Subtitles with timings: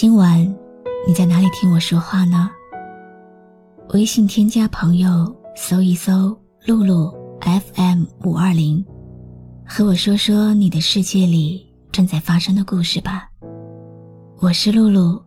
[0.00, 0.38] 今晚
[1.08, 2.48] 你在哪里听我说话呢？
[3.94, 8.86] 微信添加朋友，搜一搜“露露 FM 五二零”，
[9.66, 13.28] 和我说说你的世界里正在发生的故事吧。
[14.38, 15.20] 我是露露，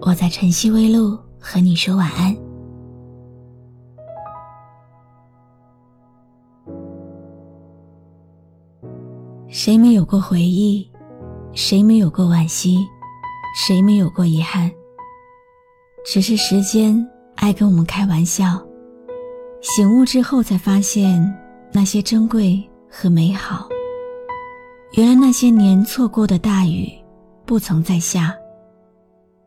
[0.00, 2.34] 我在晨曦微露和你说晚安。
[9.48, 10.90] 谁没有过回忆？
[11.52, 12.78] 谁没有过惋惜？
[13.54, 14.70] 谁没有过遗憾？
[16.04, 18.60] 只是时间爱跟我们开玩笑。
[19.62, 21.32] 醒悟之后才发现，
[21.72, 23.68] 那些珍贵和美好。
[24.94, 26.90] 原来那些年错过的大雨，
[27.46, 28.34] 不曾再下。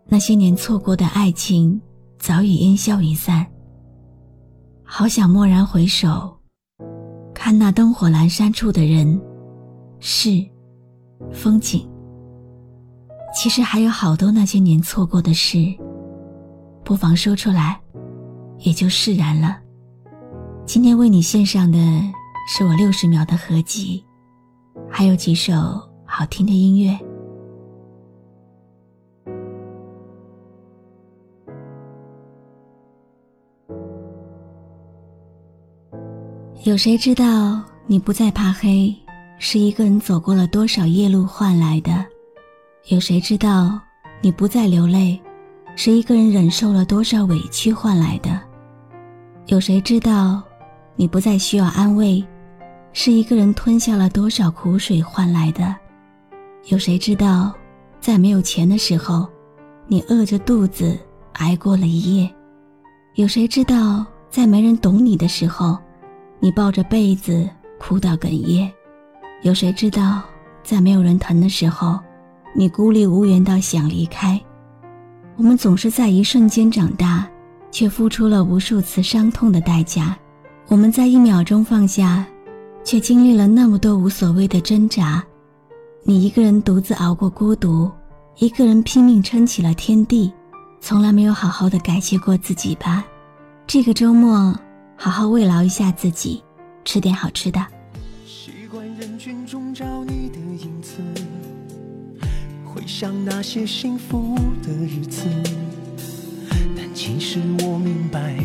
[0.08, 1.80] 那些年错过的爱情，
[2.17, 3.45] 早已烟消云散。
[4.83, 6.33] 好想蓦然回首，
[7.33, 9.22] 看那灯火阑珊处的人、
[10.00, 10.44] 事、
[11.31, 11.88] 风景。
[13.39, 15.59] 其实还有好多那些年错过的事，
[16.83, 17.79] 不妨说出来，
[18.61, 19.59] 也就释然了。
[20.66, 21.77] 今天为你献上的
[22.49, 24.03] 是我六十秒的合集，
[24.89, 25.53] 还有几首
[26.03, 26.99] 好听的音乐。
[36.63, 38.91] 有谁知道你不再怕黑，
[39.38, 42.03] 是一个人走过了多少夜路换来的？
[42.89, 43.77] 有谁知道，
[44.21, 45.19] 你不再流泪，
[45.75, 48.39] 是一个人忍受了多少委屈换来的？
[49.47, 50.41] 有谁知道，
[50.95, 52.25] 你不再需要安慰，
[52.94, 55.75] 是一个人吞下了多少苦水换来的？
[56.67, 57.53] 有谁知道，
[58.00, 59.28] 在没有钱的时候，
[59.85, 60.97] 你饿着肚子
[61.33, 62.33] 挨过了一夜？
[63.16, 65.78] 有谁知道，在没人懂你的时候，
[66.39, 68.72] 你抱着被子哭到哽咽？
[69.41, 70.22] 有谁知道，
[70.63, 72.00] 在没有人疼的时候？
[72.59, 74.41] 你孤立无援到想离开，
[75.35, 77.29] 我们总是在一瞬间长大，
[77.69, 80.18] 却付出了无数次伤痛的代价。
[80.68, 82.25] 我们在一秒钟放下，
[82.84, 85.23] 却经历了那么多无所谓的挣扎。
[86.01, 87.91] 你一个人独自熬过孤独，
[88.40, 90.34] 一个人拼命撑起了天地，
[90.81, 93.06] 从来没有好好的感谢过自己吧？
[93.68, 94.51] 这个周末，
[94.95, 96.44] 好好慰劳一下自己，
[96.84, 97.63] 吃点好吃的。
[98.25, 100.95] 习惯人群中找你的影子。
[102.77, 105.23] 回想那些幸福的日子，
[106.75, 108.35] 但其实我明白，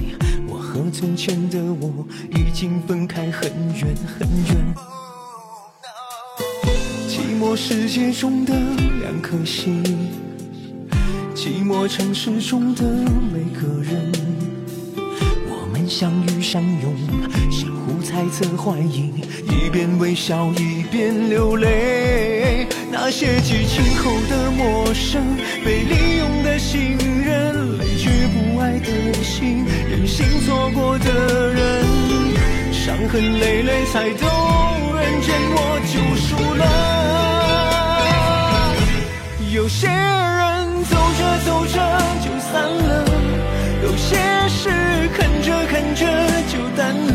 [0.48, 4.74] 我和从前的我已经分开很远很远。
[7.06, 8.54] 寂寞世界中的
[9.02, 9.84] 两颗心，
[11.34, 14.10] 寂寞城市中的每个人，
[16.02, 16.96] 相遇相拥，
[17.48, 19.12] 相互猜测怀疑，
[19.46, 22.66] 一边微笑一边流泪。
[22.90, 25.22] 那些激情后的陌生，
[25.64, 31.86] 被利用的信任，累觉不爱的心，任性错过的人，
[32.72, 34.28] 伤痕累累才懂，
[34.98, 36.64] 人间我就输了。
[39.54, 41.78] 有些人走着走着
[42.24, 42.50] 就散
[42.88, 42.90] 了，
[46.82, 46.90] 就淡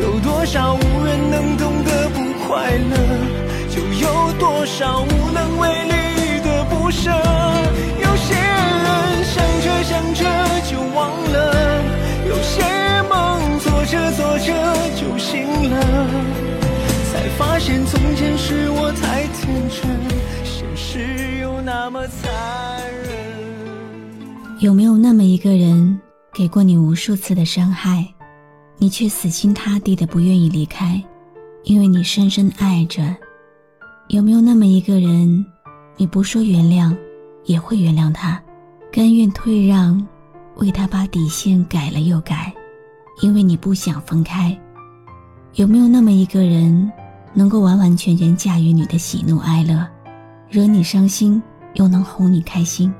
[0.00, 2.94] 有多少无人能懂的不快乐？
[3.68, 10.24] 就有多少无能为力的不舍，有些人想着想着
[10.70, 11.82] 就忘了，
[12.28, 12.62] 有些
[13.10, 14.52] 梦做着做着
[14.94, 15.74] 就醒了，
[17.12, 19.90] 才发现从前是我太天真，
[20.44, 22.30] 现实又那么残
[23.02, 23.10] 忍。
[24.60, 26.00] 有没有那么一个人，
[26.34, 28.04] 给过你无数次的伤害，
[28.76, 31.00] 你却死心塌地的不愿意离开，
[31.62, 33.14] 因为你深深爱着。
[34.08, 35.46] 有没有那么一个人，
[35.96, 36.92] 你不说原谅，
[37.44, 38.42] 也会原谅他，
[38.90, 40.04] 甘愿退让，
[40.56, 42.52] 为他把底线改了又改，
[43.22, 44.58] 因为你不想分开？
[45.54, 46.90] 有没有那么一个人，
[47.32, 49.86] 能够完完全全驾驭你的喜怒哀乐，
[50.50, 51.40] 惹你伤心
[51.74, 52.92] 又能哄你开心，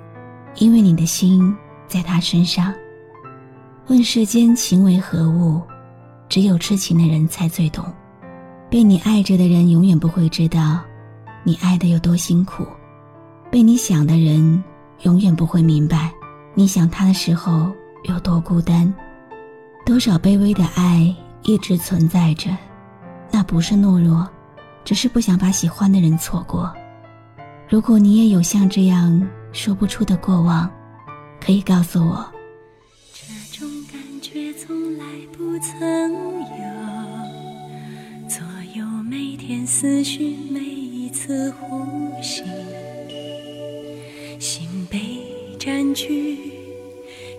[0.58, 1.52] 因为你的心
[1.88, 2.72] 在他身上？
[3.86, 5.60] 问世间情为何物，
[6.26, 7.84] 只有痴情的人才最懂，
[8.70, 10.80] 被你爱着的人永远不会知道。
[11.42, 12.66] 你爱的有多辛苦，
[13.50, 14.64] 被你想的人
[15.02, 16.10] 永远不会明白，
[16.54, 17.70] 你想他的时候
[18.04, 18.92] 有多孤单。
[19.84, 22.56] 多少卑微的爱一直存在着，
[23.30, 24.26] 那不是懦弱，
[24.82, 26.72] 只是不想把喜欢的人错过。
[27.68, 29.22] 如果你也有像这样
[29.52, 30.70] 说不出的过往，
[31.38, 32.26] 可以告诉我。
[34.98, 36.64] 来不曾有，
[38.28, 38.40] 左
[38.76, 41.84] 右每天思绪，每一次呼
[42.22, 42.42] 吸，
[44.38, 44.98] 心被
[45.58, 46.52] 占据，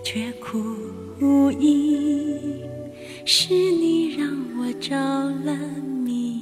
[0.04, 0.58] 却苦
[1.20, 2.36] 无依。
[3.24, 5.56] 是你让我着了
[6.04, 6.40] 迷，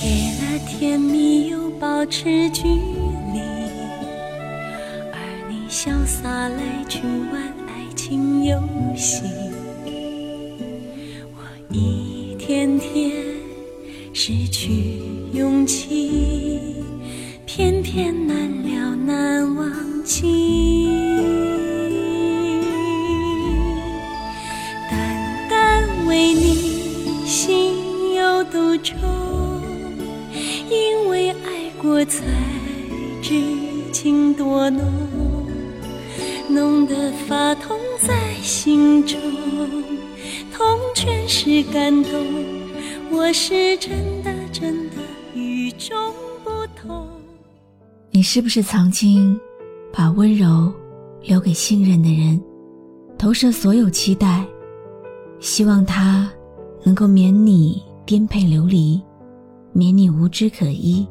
[0.00, 0.08] 给
[0.40, 3.40] 了甜蜜又保持距离，
[5.12, 5.18] 而
[5.48, 7.00] 你潇洒来去
[7.32, 7.59] 玩
[8.10, 8.60] 情游
[8.96, 9.22] 戏，
[11.32, 13.12] 我一天天
[14.12, 15.00] 失去
[15.32, 16.82] 勇气，
[17.46, 20.59] 偏偏难了难忘记。
[39.04, 39.20] 中，
[40.52, 42.12] 痛全是感动。
[43.10, 44.96] 我是真的真的
[45.34, 45.96] 与众
[46.44, 47.08] 不同。
[48.10, 49.38] 你是不是曾经
[49.92, 50.72] 把温柔
[51.22, 52.40] 留给信任的人，
[53.18, 54.44] 投射所有期待，
[55.40, 56.30] 希望他
[56.84, 59.00] 能够免你颠沛流离？
[59.72, 61.06] 免你无枝可依，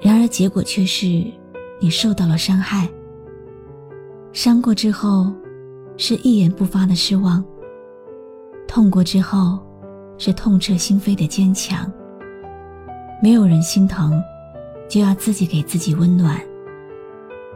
[0.00, 1.24] 然而结果却是
[1.80, 2.88] 你受到了伤害。
[4.32, 5.32] 伤过之后，
[5.96, 7.42] 是一言不发的失望；
[8.68, 9.58] 痛过之后，
[10.18, 11.90] 是痛彻心扉的坚强。
[13.22, 14.22] 没有人心疼，
[14.88, 16.40] 就要自己给自己温暖。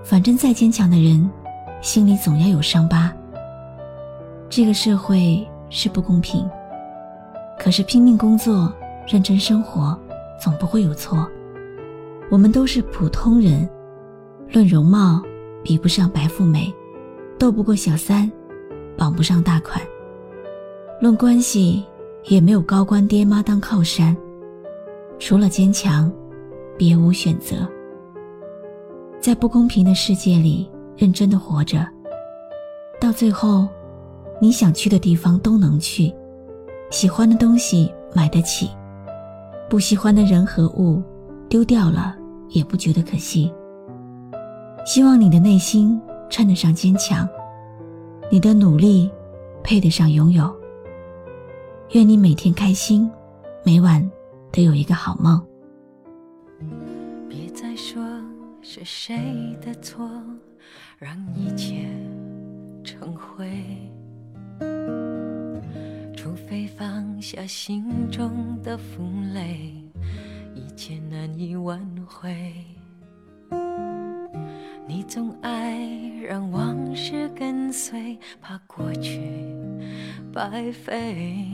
[0.02, 1.30] 反正再坚强的人，
[1.80, 3.12] 心里总要有伤疤。
[4.48, 6.48] 这个社会是不公平，
[7.58, 8.72] 可是拼命工作。
[9.08, 9.98] 认真生活，
[10.40, 11.28] 总不会有错。
[12.30, 13.68] 我们都是普通人，
[14.52, 15.20] 论容貌
[15.64, 16.72] 比不上白富美，
[17.40, 18.30] 斗不过小三，
[18.98, 19.80] 绑不上大款。
[21.00, 21.82] 论关系
[22.24, 24.14] 也没有高官爹妈当靠山，
[25.18, 26.12] 除了坚强，
[26.76, 27.66] 别无选择。
[29.18, 31.88] 在不公平的世界里，认真的活着，
[33.00, 33.66] 到最后，
[34.38, 36.12] 你想去的地方都能去，
[36.90, 38.68] 喜欢的东西买得起。
[39.66, 41.02] 不喜欢的人和物，
[41.48, 42.14] 丢掉了
[42.50, 43.50] 也不觉得可惜。
[44.84, 45.98] 希望你的内心
[46.30, 47.28] 称得上坚强，
[48.30, 49.10] 你的努力
[49.62, 50.50] 配得上拥有。
[51.90, 53.10] 愿你每天开心，
[53.64, 54.08] 每晚
[54.52, 55.44] 都有一个好梦。
[57.28, 58.00] 别再说
[58.62, 59.18] 是谁
[59.60, 60.08] 的错，
[60.98, 61.88] 让一切
[62.84, 63.50] 成灰。
[66.16, 69.02] 除非放下心中的负
[69.34, 69.74] 累，
[70.54, 72.52] 一切难以挽回。
[75.10, 75.90] 总爱
[76.22, 79.20] 让往事跟随，怕过去
[80.32, 81.48] 白费。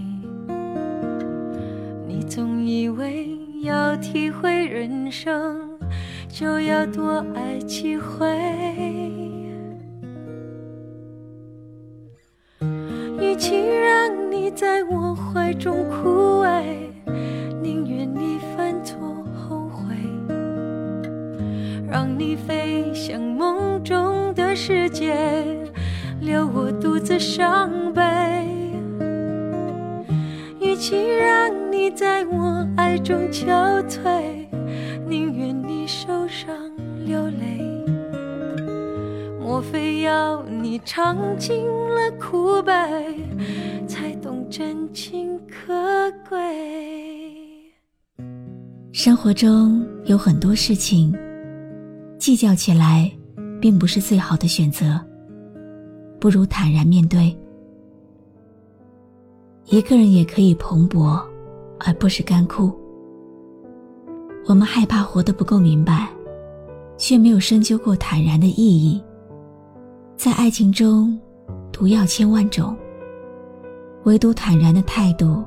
[2.07, 3.31] 你总以为
[3.63, 5.71] 要体会人生，
[6.29, 8.29] 就要多爱几回。
[13.19, 16.91] 与其让你在我怀中枯萎，
[22.19, 25.15] 你飞向梦中的世界，
[26.21, 28.03] 留我独自伤悲。
[30.59, 34.47] 与其让你在我爱中憔悴，
[35.07, 36.55] 宁愿你受伤
[37.05, 37.85] 流泪。
[39.39, 42.73] 莫非要你尝尽了苦悲，
[43.87, 46.37] 才懂真情可贵？
[48.93, 51.15] 生活中有很多事情，
[52.27, 53.09] 计较起来
[53.61, 55.01] 并不是最好的选择，
[56.19, 57.33] 不如坦然面对。
[59.67, 61.23] 一个人也可以蓬勃，
[61.79, 62.77] 而不是干枯。
[64.45, 66.09] 我们害怕活得不够明白，
[66.99, 69.01] 却没有深究过坦然的意义。
[70.17, 71.17] 在爱情中，
[71.71, 72.77] 毒药千万种，
[74.03, 75.45] 唯独坦然的态度，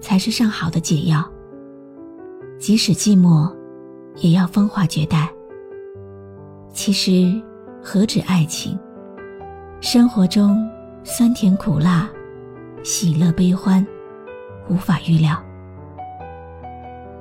[0.00, 1.22] 才是上好的解药。
[2.58, 3.54] 即使寂寞，
[4.22, 5.30] 也要风华绝代。
[6.74, 7.40] 其实，
[7.80, 8.76] 何止爱情？
[9.80, 10.68] 生活中
[11.04, 12.10] 酸甜苦辣，
[12.82, 13.86] 喜乐悲欢，
[14.68, 15.40] 无法预料。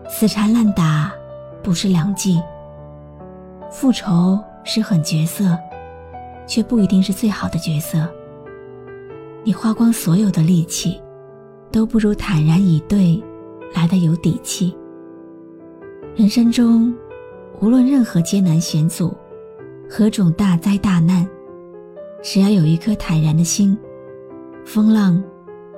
[0.10, 1.14] 死缠烂打，
[1.62, 2.42] 不是良计。
[3.70, 5.56] 复仇是狠角色，
[6.48, 8.10] 却不一定是最好的角色。
[9.44, 11.00] 你花光所有的力气，
[11.72, 13.24] 都不如坦然以对
[13.76, 14.76] 来的有底气。
[16.16, 16.92] 人生中，
[17.62, 19.16] 无论任何艰难险阻，
[19.96, 21.24] 何种大灾大难，
[22.24, 23.78] 只要有一颗坦然的心，
[24.66, 25.24] 风浪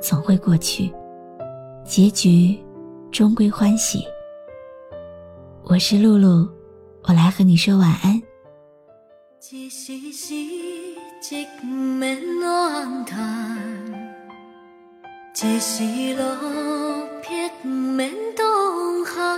[0.01, 0.89] 总会过去，
[1.83, 2.57] 结局
[3.11, 4.05] 终归欢喜。
[5.65, 6.47] 我是露露，
[7.03, 8.15] 我来和你说晚安。
[9.51, 13.19] 一时时，一不免怨叹；
[15.43, 15.83] 一时
[16.15, 16.25] 落
[17.21, 19.37] 魄，不免动寒。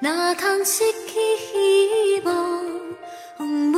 [0.00, 2.57] 哪通失去希望？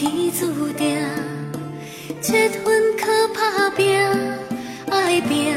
[0.00, 0.96] 天注定，
[2.22, 3.04] 七分靠
[3.34, 4.00] 打拼，
[4.90, 5.54] 爱拼